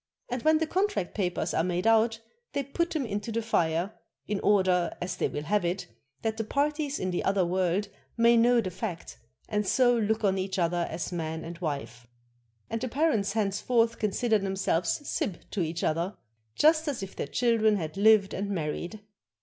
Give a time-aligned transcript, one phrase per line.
[0.29, 2.19] And when the contract papers are made out,
[2.53, 3.93] they put them into the fire,
[4.27, 5.85] in order (as they will have it)
[6.23, 10.39] that the parties in the other world may know the fact, and so look on
[10.39, 12.07] each other as man and wife.
[12.67, 16.15] And the parents thenceforth consider themselves sib to each other,
[16.55, 19.01] just as if their children had lived and married.